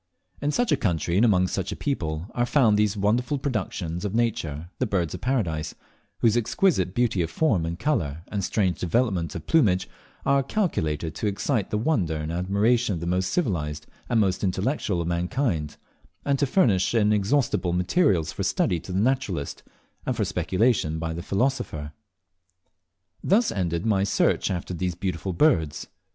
[0.41, 4.15] In such a country, and among such a people, are found these wonderful productions of
[4.15, 5.75] Nature, the Birds of Paradise,
[6.21, 9.87] whose exquisite beauty of form and colour and strange developments of plumage
[10.25, 14.43] are calculated to excite the wonder and admiration of the most civilized and the most
[14.43, 15.77] intellectual of mankind,
[16.25, 19.61] and to furnish inexhaustible materials for study to the naturalist,
[20.07, 21.91] and for speculation to the philosopher.
[23.23, 25.85] Thus ended my search after these beautiful birds.